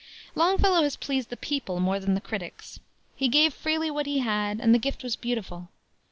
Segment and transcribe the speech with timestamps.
[0.33, 2.79] Longfellow has pleased the people more than the critics.
[3.15, 5.69] He gave freely what he had, and the gift was beautiful.